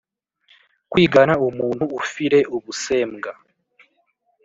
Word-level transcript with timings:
kwigana 0.91 1.33
umuntu 1.47 1.83
ufire 1.99 2.39
ubusembwa; 2.55 3.31